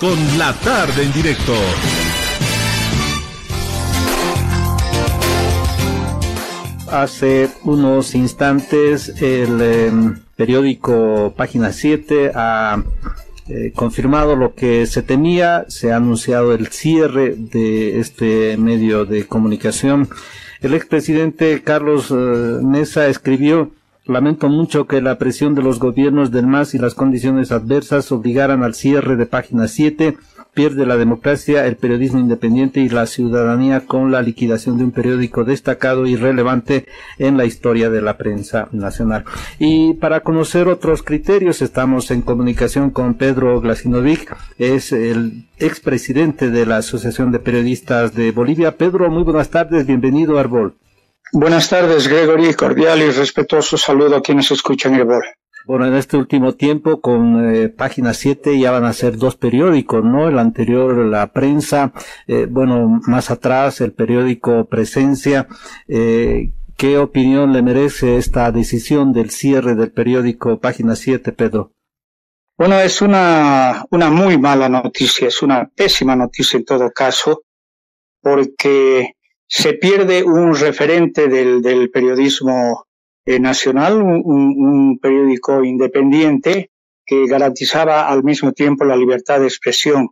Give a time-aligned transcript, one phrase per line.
[0.00, 1.52] con la tarde en directo.
[6.90, 12.82] Hace unos instantes el em, periódico Página 7 ha
[13.48, 19.26] eh, confirmado lo que se temía, se ha anunciado el cierre de este medio de
[19.26, 20.08] comunicación.
[20.60, 22.14] El expresidente Carlos eh,
[22.62, 23.70] Mesa escribió
[24.06, 28.62] Lamento mucho que la presión de los gobiernos del MAS y las condiciones adversas obligaran
[28.62, 30.16] al cierre de página 7.
[30.54, 35.42] Pierde la democracia, el periodismo independiente y la ciudadanía con la liquidación de un periódico
[35.42, 36.86] destacado y relevante
[37.18, 39.24] en la historia de la prensa nacional.
[39.58, 46.64] Y para conocer otros criterios, estamos en comunicación con Pedro Glasinovic, es el expresidente de
[46.64, 48.76] la Asociación de Periodistas de Bolivia.
[48.76, 50.74] Pedro, muy buenas tardes, bienvenido a Arbol.
[51.32, 52.54] Buenas tardes, Gregory.
[52.54, 55.24] Cordial y respetuoso saludo a quienes escuchan el BOL.
[55.66, 60.04] Bueno, en este último tiempo, con eh, página 7 ya van a ser dos periódicos,
[60.04, 60.28] ¿no?
[60.28, 61.92] El anterior, la prensa,
[62.28, 65.48] eh, bueno, más atrás, el periódico Presencia.
[65.88, 71.72] Eh, ¿Qué opinión le merece esta decisión del cierre del periódico página 7, Pedro?
[72.56, 77.42] Bueno, es una, una muy mala noticia, es una pésima noticia en todo caso,
[78.22, 79.15] porque
[79.48, 82.86] se pierde un referente del, del periodismo
[83.24, 86.70] eh, nacional, un, un, periódico independiente
[87.04, 90.10] que garantizaba al mismo tiempo la libertad de expresión.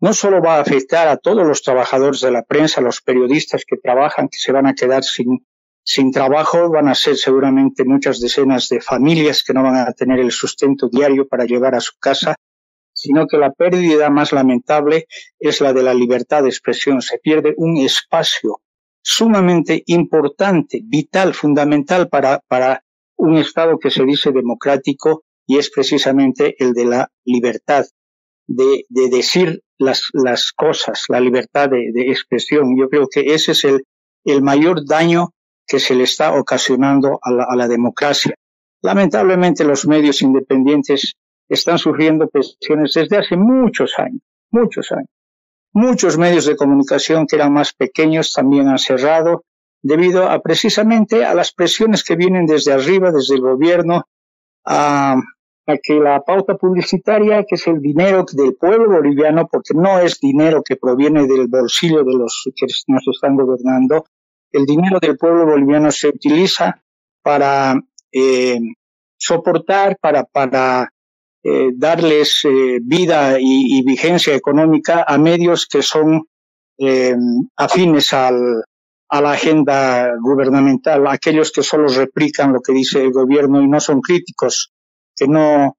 [0.00, 3.76] No solo va a afectar a todos los trabajadores de la prensa, los periodistas que
[3.76, 5.46] trabajan, que se van a quedar sin,
[5.82, 10.20] sin trabajo, van a ser seguramente muchas decenas de familias que no van a tener
[10.20, 12.36] el sustento diario para llevar a su casa,
[12.92, 15.06] sino que la pérdida más lamentable
[15.38, 17.00] es la de la libertad de expresión.
[17.00, 18.60] Se pierde un espacio
[19.08, 22.82] sumamente importante, vital, fundamental para, para
[23.16, 27.84] un Estado que se dice democrático y es precisamente el de la libertad
[28.48, 32.76] de, de decir las, las cosas, la libertad de, de, expresión.
[32.76, 33.84] Yo creo que ese es el,
[34.24, 35.30] el mayor daño
[35.68, 38.34] que se le está ocasionando a la, a la democracia.
[38.82, 41.14] Lamentablemente los medios independientes
[41.48, 45.15] están sufriendo presiones desde hace muchos años, muchos años.
[45.78, 49.44] Muchos medios de comunicación que eran más pequeños también han cerrado
[49.82, 54.04] debido a precisamente a las presiones que vienen desde arriba, desde el gobierno,
[54.64, 55.16] a,
[55.66, 60.18] a que la pauta publicitaria, que es el dinero del pueblo boliviano, porque no es
[60.18, 64.06] dinero que proviene del bolsillo de los que nos están gobernando,
[64.52, 66.82] el dinero del pueblo boliviano se utiliza
[67.22, 67.78] para
[68.10, 68.58] eh,
[69.18, 70.90] soportar, para, para
[71.48, 76.24] eh, darles eh, vida y, vigencia económica a medios que son
[76.76, 77.14] eh,
[77.56, 78.64] afines al,
[79.08, 83.78] a la agenda gubernamental, aquellos que solo replican lo que dice el gobierno y no
[83.78, 84.72] son críticos,
[85.14, 85.76] que no,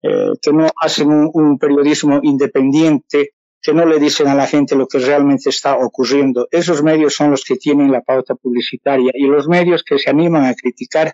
[0.00, 5.00] que no hacen un, periodismo independiente, que no le dicen a la gente lo que
[5.00, 6.48] realmente está ocurriendo.
[6.50, 10.46] Esos medios son los que tienen la pauta publicitaria y los medios que se animan
[10.46, 11.12] a criticar,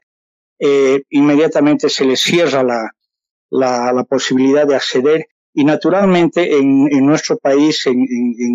[1.11, 2.91] inmediatamente se les cierra la,
[3.51, 8.05] la, posibilidad de acceder y naturalmente en, nuestro país, en,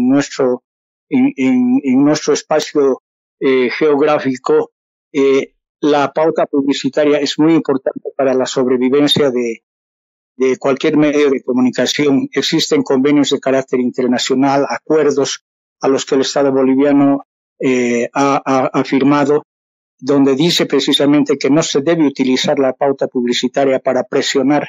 [0.08, 0.64] nuestro,
[1.10, 3.02] en, nuestro espacio
[3.40, 4.72] eh, geográfico,
[5.12, 9.64] eh, la pauta publicitaria es muy importante para la sobrevivencia de,
[10.60, 12.28] cualquier medio de comunicación.
[12.32, 15.44] Existen convenios de carácter internacional, acuerdos
[15.82, 17.26] a los que el Estado boliviano
[17.60, 19.44] eh, ha, ha firmado
[20.02, 24.68] donde dice precisamente que no se debe utilizar la pauta publicitaria para presionar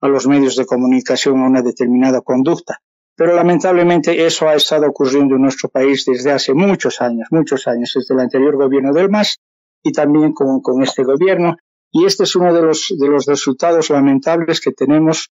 [0.00, 2.80] a los medios de comunicación a una determinada conducta.
[3.16, 7.92] Pero lamentablemente eso ha estado ocurriendo en nuestro país desde hace muchos años, muchos años,
[7.94, 9.38] desde el anterior gobierno del MAS
[9.82, 11.56] y también con, con este gobierno.
[11.92, 15.30] Y este es uno de los, de los resultados lamentables que tenemos,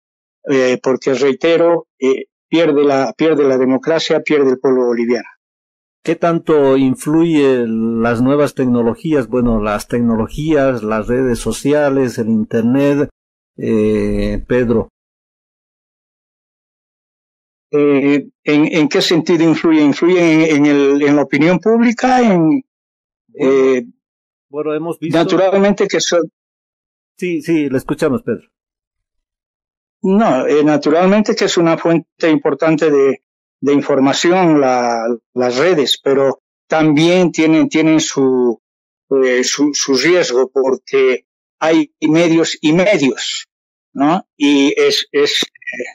[0.48, 5.28] eh, porque reitero, eh, pierde, la, pierde la democracia, pierde el pueblo boliviano.
[6.04, 9.26] ¿Qué tanto influye las nuevas tecnologías?
[9.26, 13.08] Bueno, las tecnologías, las redes sociales, el Internet,
[13.56, 14.88] Pedro?
[17.70, 19.83] Eh, ¿en, ¿en, qué sentido influye?
[19.83, 22.21] ¿Influye en, en, el, en la opinión pública?
[22.22, 22.62] En,
[23.34, 23.84] eh,
[24.48, 25.18] bueno, hemos visto...
[25.18, 26.22] Naturalmente que son...
[27.16, 28.48] Sí, sí, le escuchamos, Pedro.
[30.03, 33.22] No, eh, naturalmente que es una fuente importante de,
[33.60, 38.60] de información la, las redes, pero también tienen, tienen su,
[39.10, 41.27] eh, su, su riesgo porque
[41.59, 43.47] hay medios y medios,
[43.92, 44.27] ¿no?
[44.36, 45.45] Y es, es,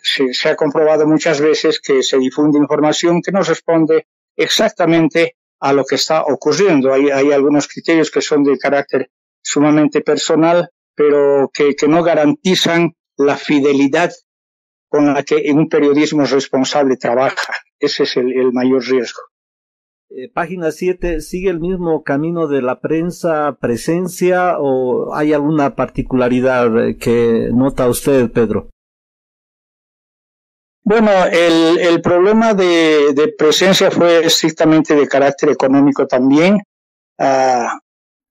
[0.03, 5.73] se, se, ha comprobado muchas veces que se difunde información que no responde exactamente a
[5.73, 6.93] lo que está ocurriendo.
[6.93, 9.11] Hay, hay algunos criterios que son de carácter
[9.41, 14.11] sumamente personal, pero que, que no garantizan la fidelidad
[14.89, 17.53] con la que un periodismo responsable trabaja.
[17.79, 19.21] Ese es el, mayor riesgo.
[20.11, 26.83] Eh, página 7, ¿sigue el mismo camino de la prensa presencia o hay alguna particularidad
[26.83, 28.69] eh, que nota usted, Pedro?
[30.83, 36.57] Bueno, el, el problema de, de, presencia fue estrictamente de carácter económico también.
[37.19, 37.77] Ah,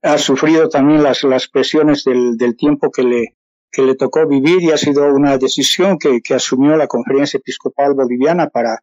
[0.03, 3.37] ha sufrido también las, las presiones del, del tiempo que le,
[3.71, 7.95] que le tocó vivir y ha sido una decisión que, que asumió la Conferencia Episcopal
[7.95, 8.81] Boliviana para,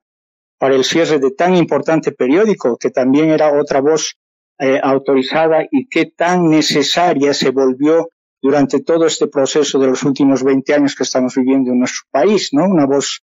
[0.57, 4.15] para el cierre de tan importante periódico, que también era otra voz
[4.59, 8.09] eh, autorizada y que tan necesaria se volvió
[8.41, 12.49] durante todo este proceso de los últimos 20 años que estamos viviendo en nuestro país,
[12.53, 12.65] ¿no?
[12.65, 13.21] Una voz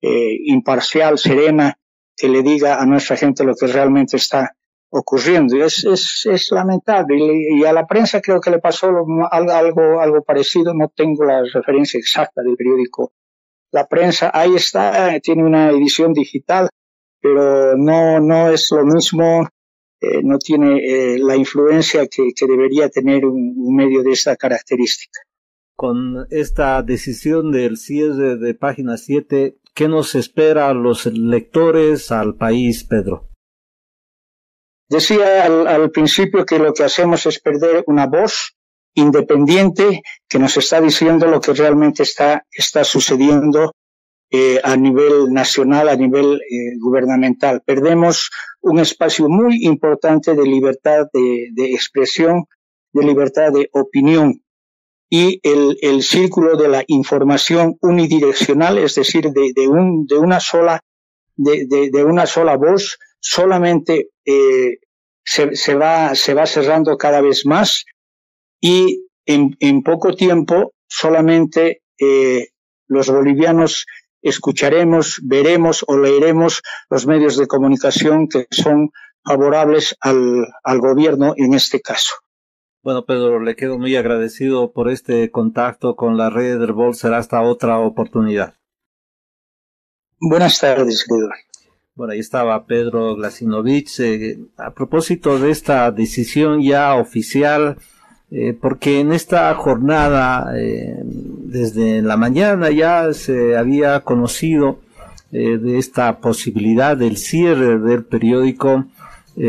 [0.00, 1.76] eh, imparcial, serena,
[2.16, 4.54] que le diga a nuestra gente lo que realmente está
[4.90, 5.62] ocurriendo.
[5.64, 7.16] Es, es, es lamentable.
[7.16, 8.88] Y, a la prensa creo que le pasó
[9.30, 10.74] algo, algo parecido.
[10.74, 13.12] No tengo la referencia exacta del periódico.
[13.72, 16.68] La prensa, ahí está, tiene una edición digital,
[17.20, 19.48] pero no, no es lo mismo,
[20.00, 24.36] eh, no tiene eh, la influencia que, que debería tener un, un, medio de esta
[24.36, 25.20] característica.
[25.76, 32.34] Con esta decisión del cierre de página 7, ¿Qué nos espera a los lectores, al
[32.34, 33.28] país, Pedro?
[34.88, 38.56] Decía al, principio que lo que hacemos es perder una voz
[38.94, 43.72] independiente que nos está diciendo lo que realmente está, está sucediendo
[44.30, 47.62] eh, a nivel nacional, a nivel eh, gubernamental.
[47.64, 52.44] Perdemos un espacio muy importante de libertad de, de expresión,
[52.92, 54.42] de libertad de opinión
[55.10, 60.38] y el, el círculo de la información unidireccional, es decir, de, de, un, de una
[60.38, 60.80] sola,
[61.36, 64.78] de, una sola voz, solamente eh,
[65.24, 67.84] se, se, va, se va cerrando cada vez más
[68.60, 72.48] y en, en poco tiempo solamente eh,
[72.88, 73.86] los bolivianos
[74.22, 78.90] escucharemos, veremos o leeremos los medios de comunicación que son
[79.24, 82.14] favorables al, al gobierno en este caso.
[82.82, 86.94] Bueno, Pedro, le quedo muy agradecido por este contacto con la red del Bol.
[86.94, 88.54] Será hasta otra oportunidad.
[90.18, 91.28] Buenas tardes, querido.
[91.94, 94.00] Bueno, ahí estaba Pedro Glasinovich.
[94.00, 97.76] Eh, a propósito de esta decisión ya oficial,
[98.32, 104.78] eh, porque en esta jornada, eh, desde la mañana ya se había conocido
[105.32, 108.86] eh, de esta posibilidad del cierre del periódico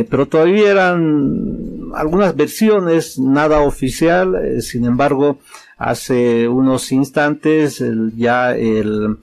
[0.09, 5.39] pero todavía eran algunas versiones, nada oficial, sin embargo,
[5.77, 7.83] hace unos instantes
[8.15, 9.17] ya el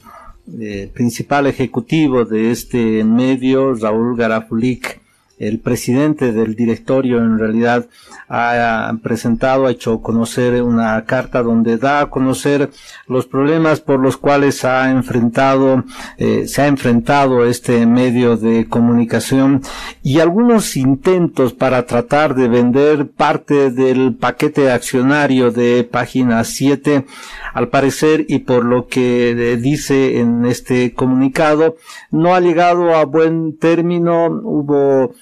[0.93, 5.01] principal ejecutivo de este medio, Raúl Garafulik,
[5.38, 7.87] el presidente del directorio en realidad
[8.29, 12.70] ha presentado, ha hecho conocer una carta donde da a conocer
[13.06, 15.85] los problemas por los cuales ha enfrentado,
[16.19, 19.62] eh, se ha enfrentado este medio de comunicación
[20.02, 27.06] y algunos intentos para tratar de vender parte del paquete accionario de página 7
[27.55, 31.76] al parecer y por lo que dice en este comunicado
[32.11, 34.26] no ha llegado a buen término.
[34.26, 35.14] Hubo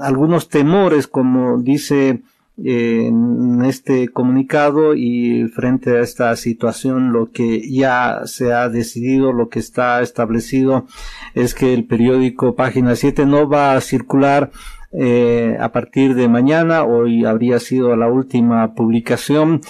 [0.00, 2.22] algunos temores, como dice
[2.62, 9.32] eh, en este comunicado y frente a esta situación lo que ya se ha decidido,
[9.32, 10.86] lo que está establecido
[11.34, 14.50] es que el periódico Página 7 no va a circular
[14.92, 19.60] eh, a partir de mañana, hoy habría sido la última publicación.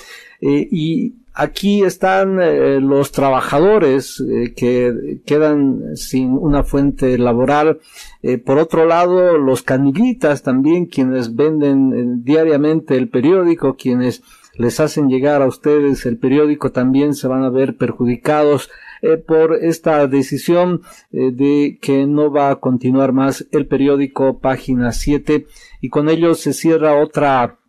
[0.41, 7.81] Eh, y aquí están eh, los trabajadores eh, que quedan sin una fuente laboral.
[8.23, 14.23] Eh, por otro lado, los canillitas también, quienes venden diariamente el periódico, quienes
[14.55, 18.69] les hacen llegar a ustedes el periódico, también se van a ver perjudicados
[19.27, 25.47] por esta decisión de que no va a continuar más el periódico página 7
[25.81, 27.60] y con ello se cierra otra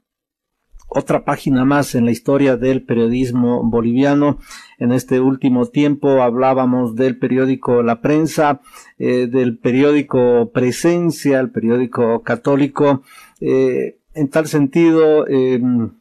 [0.93, 4.39] otra página más en la historia del periodismo boliviano.
[4.77, 8.59] En este último tiempo hablábamos del periódico La Prensa,
[8.99, 13.03] eh, del periódico Presencia, el periódico católico.
[13.39, 15.91] Eh, en tal sentido, em,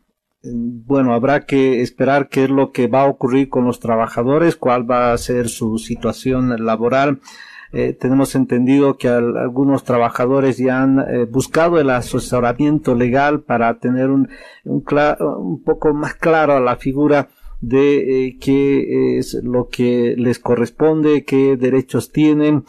[0.42, 4.90] bueno, habrá que esperar qué es lo que va a ocurrir con los trabajadores, cuál
[4.90, 7.20] va a ser su situación laboral.
[7.72, 14.10] Eh, tenemos entendido que algunos trabajadores ya han eh, buscado el asesoramiento legal para tener
[14.10, 14.28] un,
[14.64, 17.28] un, poco más claro la figura
[17.60, 22.64] de eh, qué es lo que les corresponde, qué derechos tienen,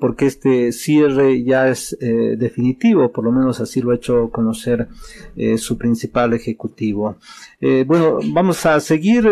[0.00, 4.88] porque este cierre ya es definitivo, por lo menos así lo ha hecho conocer
[5.56, 7.16] su principal ejecutivo.
[7.86, 9.24] bueno, vamos a seguir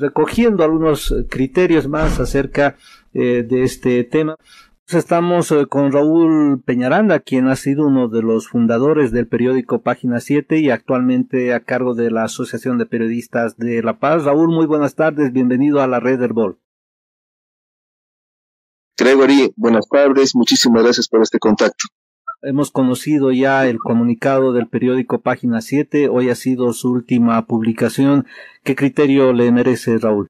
[0.00, 2.76] recogiendo algunos criterios más acerca de
[3.18, 4.36] este tema.
[4.88, 10.20] Estamos eh, con Raúl Peñaranda, quien ha sido uno de los fundadores del periódico Página
[10.20, 14.24] 7 y actualmente a cargo de la Asociación de Periodistas de La Paz.
[14.24, 16.58] Raúl, muy buenas tardes, bienvenido a la red Herbol.
[18.96, 21.88] Gregory, buenas tardes, muchísimas gracias por este contacto.
[22.42, 28.26] Hemos conocido ya el comunicado del periódico Página 7, hoy ha sido su última publicación.
[28.62, 30.28] ¿Qué criterio le merece, Raúl?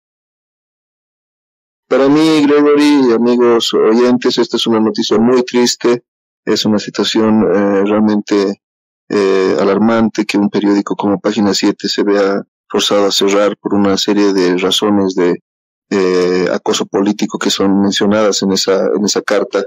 [1.89, 6.03] Para mí, Gregory y amigos oyentes, esta es una noticia muy triste,
[6.45, 8.61] es una situación eh, realmente
[9.09, 13.97] eh, alarmante que un periódico como Página 7 se vea forzado a cerrar por una
[13.97, 15.43] serie de razones de
[15.89, 19.65] eh, acoso político que son mencionadas en esa, en esa carta,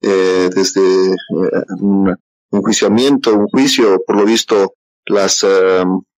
[0.00, 1.16] desde
[1.80, 2.14] un
[2.52, 5.44] enjuiciamiento, un juicio, por lo visto, las,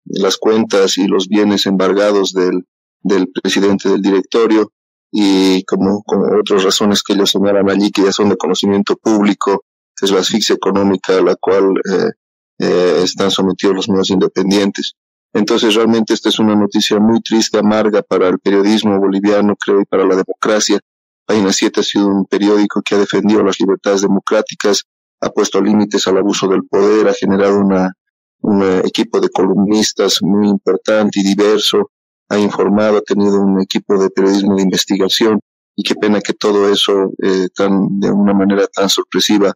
[0.05, 2.67] las cuentas y los bienes embargados del,
[3.03, 4.73] del presidente del directorio,
[5.11, 9.65] y como, como otras razones que ellos señalan allí que ya son de conocimiento público,
[9.97, 12.11] que es la asfixia económica a la cual eh,
[12.59, 14.95] eh, están sometidos los medios independientes.
[15.33, 19.85] Entonces realmente esta es una noticia muy triste, amarga para el periodismo boliviano, creo, y
[19.85, 20.81] para la democracia.
[21.27, 24.85] Página 7 ha sido un periódico que ha defendido las libertades democráticas,
[25.21, 27.93] ha puesto límites al abuso del poder, ha generado una,
[28.41, 31.91] un equipo de columnistas muy importante y diverso,
[32.29, 35.41] ha informado, ha tenido un equipo de periodismo de investigación
[35.77, 39.53] y qué pena que todo eso eh, tan de una manera tan sorpresiva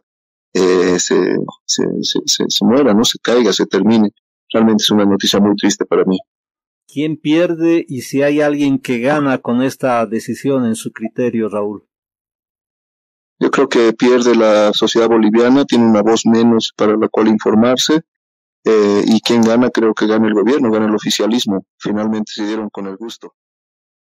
[0.53, 4.11] eh, se, se, se, se, muera, no se caiga, se termine.
[4.51, 6.19] Realmente es una noticia muy triste para mí.
[6.87, 11.87] ¿Quién pierde y si hay alguien que gana con esta decisión en su criterio, Raúl?
[13.39, 18.03] Yo creo que pierde la sociedad boliviana, tiene una voz menos para la cual informarse
[18.65, 21.65] eh, y quien gana, creo que gana el gobierno, gana el oficialismo.
[21.77, 23.33] Finalmente se dieron con el gusto.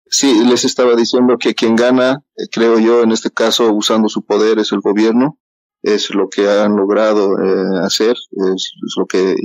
[0.09, 4.25] Sí, les estaba diciendo que quien gana, eh, creo yo, en este caso, usando su
[4.25, 5.37] poder, es el gobierno.
[5.83, 9.35] Es lo que han logrado eh, hacer, es, lo que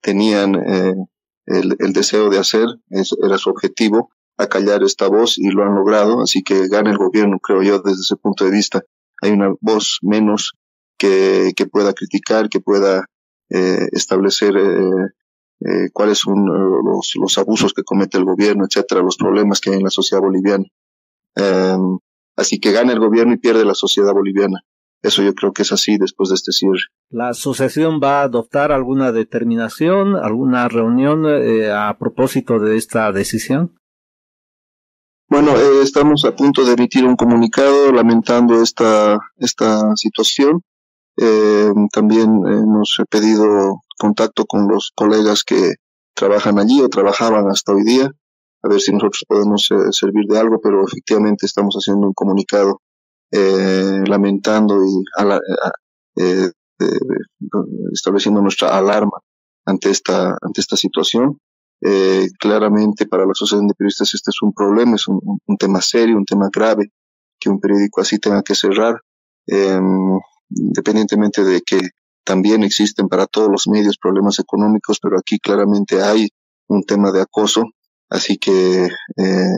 [0.00, 5.64] tenían el, el, deseo de hacer, es, era su objetivo, acallar esta voz y lo
[5.64, 6.22] han logrado.
[6.22, 8.82] Así que gana el gobierno, creo yo, desde ese punto de vista.
[9.20, 10.54] Hay una voz menos
[10.98, 13.06] que, que pueda criticar, que pueda
[13.54, 15.08] eh, establecer eh,
[15.60, 19.76] eh, cuáles son los, los, abusos que comete el gobierno, etcétera, los problemas que hay
[19.76, 20.64] en la sociedad boliviana.
[21.34, 21.98] Em,
[22.34, 24.62] así que gana el gobierno y pierde la sociedad boliviana.
[25.02, 26.80] Eso yo creo que es así después de este cierre.
[27.10, 33.74] ¿La asociación va a adoptar alguna determinación, alguna reunión a propósito de esta decisión?
[35.28, 40.62] Bueno, estamos a punto de emitir un comunicado lamentando esta, esta situación.
[41.18, 45.74] Eh, también hemos pedido contacto con los colegas que
[46.14, 48.10] trabajan allí o trabajaban hasta hoy día,
[48.62, 52.80] a ver si nosotros podemos eh, servir de algo, pero efectivamente estamos haciendo un comunicado
[53.32, 55.02] eh, lamentando y
[56.22, 56.50] eh,
[57.92, 59.18] estableciendo nuestra alarma
[59.64, 61.38] ante esta, ante esta situación.
[62.38, 66.16] claramente para la asociación de periodistas este es un problema, es un, un, tema serio,
[66.16, 66.92] un tema grave,
[67.40, 69.00] que un periódico así tenga que cerrar.
[70.52, 71.80] Em, independientemente de que
[72.24, 76.28] también existen para todos los medios problemas económicos, pero aquí claramente hay
[76.68, 77.64] un tema de acoso,
[78.08, 79.56] así que eh,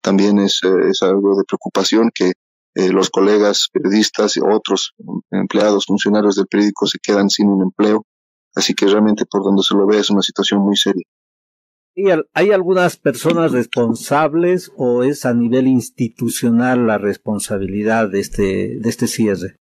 [0.00, 2.32] también es, es, algo de preocupación que
[2.74, 4.92] eh, los colegas periodistas y otros
[5.30, 8.04] empleados, funcionarios del periódico se quedan sin un empleo,
[8.54, 11.04] así que realmente por donde se lo ve es una situación muy seria.
[11.96, 18.88] ¿Y ¿Hay algunas personas responsables o es a nivel institucional la responsabilidad de este, de
[18.90, 19.58] este cierre?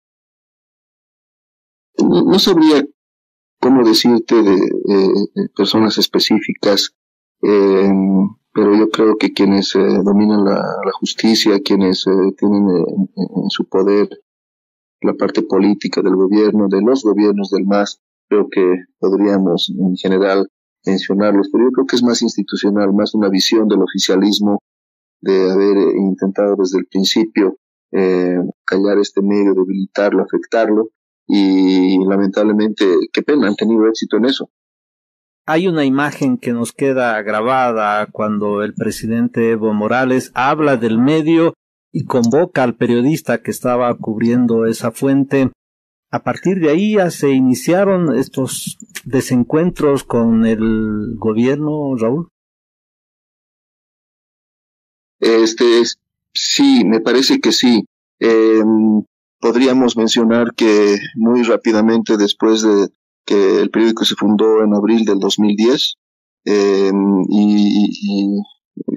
[2.08, 2.86] No, sabría
[3.60, 4.58] cómo decirte de,
[5.56, 6.96] personas específicas,
[7.42, 7.92] eh,
[8.54, 10.64] pero yo creo que quienes eh, dominan la,
[11.00, 12.68] justicia, quienes eh, tienen
[13.16, 14.10] en su poder
[15.02, 18.62] la parte política del gobierno, de los gobiernos del MAS, creo que
[19.00, 20.48] podríamos en general
[20.86, 24.60] mencionarlos, pero yo creo que es más institucional, más una visión del oficialismo,
[25.22, 27.56] de haber intentado desde el principio
[28.66, 30.90] callar este medio, debilitarlo, afectarlo,
[31.32, 34.50] y lamentablemente, qué pena, han tenido éxito en eso.
[35.46, 41.54] Hay una imagen que nos queda grabada cuando el presidente Evo Morales habla del medio
[41.92, 45.52] y convoca al periodista que estaba cubriendo esa fuente.
[46.12, 52.30] A partir de ahí ya se iniciaron estos desencuentros con el gobierno, Raúl.
[55.20, 55.84] Este,
[56.34, 57.86] sí, me parece que sí.
[58.20, 59.04] Em,
[59.40, 62.90] podríamos mencionar que muy rápidamente después de
[63.26, 65.96] que el periódico se fundó en abril del 2010
[66.46, 68.42] em, y,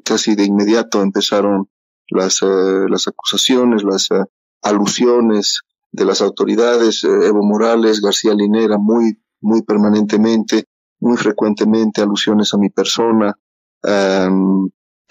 [0.05, 1.69] casi de inmediato empezaron
[2.09, 4.25] las, eh, las acusaciones, las eh,
[4.63, 10.65] alusiones de las autoridades, eh, Evo Morales, García Linera, muy, muy permanentemente,
[11.01, 13.37] muy frecuentemente alusiones a mi persona,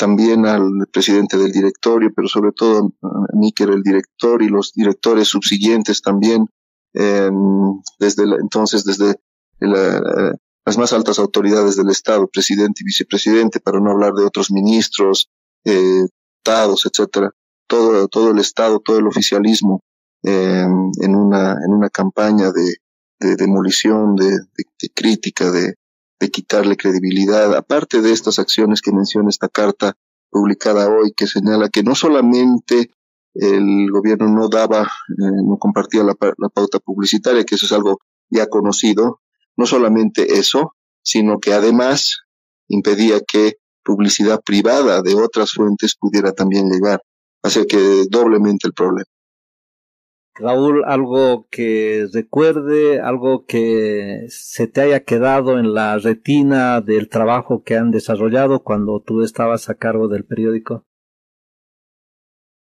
[0.01, 4.50] también al presidente del directorio, pero sobre todo a mí que era el director y
[4.50, 6.48] los directores subsiguientes también,
[6.91, 9.17] desde entonces desde
[9.60, 15.29] las más altas autoridades del Estado, presidente y vicepresidente, para no hablar de otros ministros,
[15.65, 16.08] eh,
[16.39, 17.29] estados, etcétera,
[17.67, 19.84] todo, todo el Estado, todo el oficialismo
[20.24, 22.77] en, una, en una campaña de,
[23.20, 25.75] de demolición, de, de, crítica, de,
[26.21, 29.97] de quitarle credibilidad, aparte de estas acciones que menciona esta carta
[30.29, 32.91] publicada hoy, que señala que no solamente
[33.33, 37.99] el gobierno no daba, eh, no compartía la, la, pauta publicitaria, que eso es algo
[38.29, 39.19] ya conocido,
[39.57, 42.19] no solamente eso, sino que además
[42.67, 47.01] impedía que publicidad privada de otras fuentes pudiera también llegar.
[47.41, 49.09] Así que doblemente el problema.
[50.41, 57.63] Raúl, algo que recuerde, algo que se te haya quedado en la retina del trabajo
[57.63, 60.86] que han desarrollado cuando tú estabas a cargo del periódico.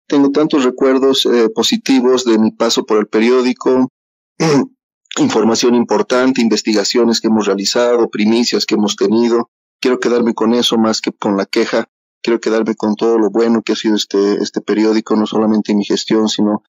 [0.07, 3.89] Tengo tantos recuerdos eh, positivos de mi paso por el periódico,
[5.17, 9.49] información importante, investigaciones que hemos realizado, primicias que hemos tenido.
[9.81, 11.89] Quiero quedarme con eso más que con la queja.
[12.21, 15.79] Quiero quedarme con todo lo bueno que ha sido este, este periódico, no solamente en
[15.79, 16.63] mi gestión, sino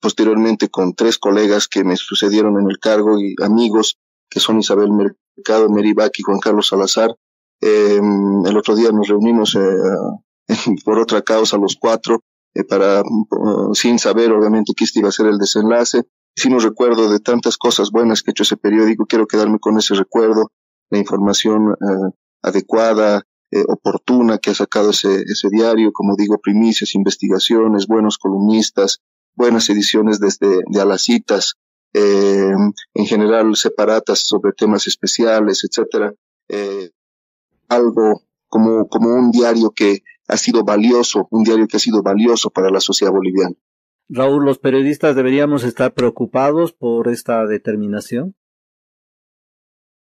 [0.00, 4.90] posteriormente con tres colegas que me sucedieron en el cargo y amigos que son Isabel
[4.90, 7.14] Mercado, Meribac y Juan Carlos Salazar.
[7.60, 9.60] Em, el otro día nos reunimos eh,
[10.84, 12.20] por otra causa los cuatro
[12.54, 16.02] eh, para uh, sin saber obviamente que este iba a ser el desenlace.
[16.36, 19.06] Hicimos recuerdo de tantas cosas buenas que ha hecho ese periódico.
[19.06, 20.50] Quiero quedarme con ese recuerdo,
[20.90, 22.10] la información eh,
[22.42, 23.22] adecuada,
[23.68, 28.98] oportuna que ha sacado ese, ese diario, como digo, primicias, investigaciones, buenos columnistas,
[29.34, 31.54] buenas ediciones desde de a las citas,
[31.92, 32.52] eh,
[32.94, 36.12] en general separatas sobre temas especiales, etcétera.
[36.48, 36.90] Eh,
[37.68, 42.50] algo como, como un diario que ha sido valioso, un diario que ha sido valioso
[42.50, 43.54] para la sociedad boliviana.
[44.08, 48.34] Raúl, ¿los periodistas deberíamos estar preocupados por esta determinación?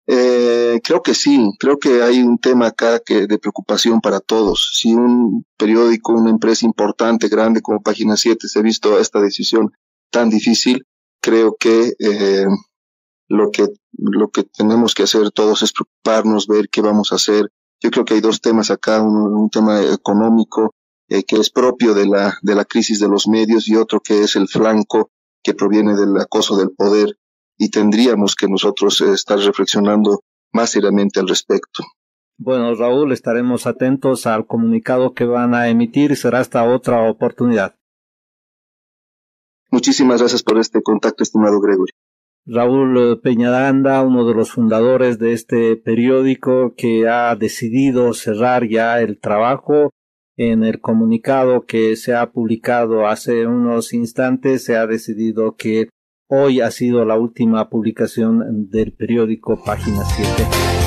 [0.08, 4.70] Eh, creo que sí, creo que hay un tema acá que de preocupación para todos.
[4.74, 9.72] Si un periódico, una empresa importante, grande como Página 7 se ha visto esta decisión
[10.10, 10.86] tan difícil,
[11.20, 12.46] creo que eh,
[13.28, 13.66] lo que
[13.98, 17.50] lo que tenemos que hacer todos es preocuparnos, ver qué vamos a hacer.
[17.80, 20.74] Yo creo que hay dos temas acá, un, tema económico
[21.08, 24.22] eh, que es propio de la de la crisis de los medios y otro que
[24.22, 25.10] es el flanco
[25.42, 27.16] que proviene del acoso del poder
[27.58, 30.20] y tendríamos que nosotros eh, estar reflexionando
[30.52, 31.84] más seriamente al respecto.
[32.38, 37.74] Bueno, Raúl, estaremos atentos al comunicado que van a emitir y será hasta otra oportunidad.
[39.70, 41.92] Muchísimas gracias por este contacto, estimado Gregory.
[42.48, 49.00] Raúl eh, Peñaranda, uno de los fundadores de este periódico que ha decidido cerrar ya
[49.00, 49.90] el trabajo.
[50.36, 55.88] En el comunicado que se ha publicado hace unos instantes se ha decidido que
[56.28, 60.86] Hoy ha sido la última publicación del periódico Página 7.